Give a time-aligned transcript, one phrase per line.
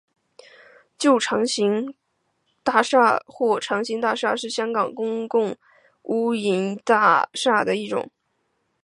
[0.97, 1.93] 旧长型
[2.63, 5.55] 大厦或长型大厦是香港公共
[6.05, 8.09] 屋邨大厦的一种。